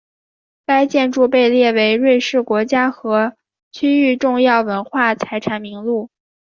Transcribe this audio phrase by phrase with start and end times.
[0.65, 3.35] 该建筑被列入瑞士国家和
[3.71, 6.09] 区域重要文化财产名录。